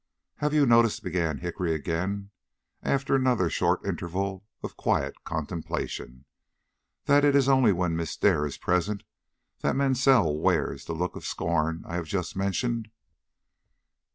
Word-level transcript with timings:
"Have 0.37 0.51
you 0.51 0.65
noticed," 0.65 1.03
began 1.03 1.37
Hickory 1.37 1.75
again, 1.75 2.31
after 2.81 3.13
another 3.15 3.51
short 3.51 3.85
interval 3.85 4.43
of 4.63 4.75
quiet 4.75 5.13
contemplation, 5.23 6.25
"that 7.05 7.23
it 7.23 7.35
is 7.35 7.47
only 7.47 7.71
when 7.71 7.95
Miss 7.95 8.17
Dare 8.17 8.47
is 8.47 8.57
present 8.57 9.03
that 9.59 9.75
Mansell 9.75 10.39
wears 10.39 10.85
the 10.85 10.93
look 10.93 11.15
of 11.15 11.23
scorn 11.23 11.83
I 11.85 11.97
have 11.97 12.07
just 12.07 12.35
mentioned." 12.35 12.89